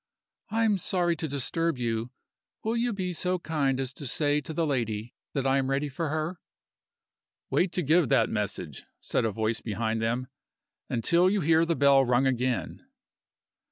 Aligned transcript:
"I 0.49 0.63
am 0.63 0.79
sorry 0.79 1.15
to 1.17 1.27
disturb 1.27 1.77
you. 1.77 2.09
Will 2.63 2.75
you 2.75 2.91
be 2.91 3.13
so 3.13 3.37
kind 3.37 3.79
as 3.79 3.93
to 3.93 4.07
say 4.07 4.41
to 4.41 4.51
the 4.51 4.65
lady 4.65 5.13
that 5.33 5.45
I 5.45 5.59
am 5.59 5.69
ready 5.69 5.89
for 5.89 6.09
her?" 6.09 6.39
"Wait 7.51 7.71
to 7.73 7.83
give 7.83 8.09
that 8.09 8.27
message," 8.27 8.81
said 8.99 9.25
a 9.25 9.31
voice 9.31 9.61
behind 9.61 10.01
them, 10.01 10.25
"until 10.89 11.29
you 11.29 11.41
hear 11.41 11.65
the 11.65 11.75
bell 11.75 12.03
rung 12.03 12.25
again." 12.25 12.83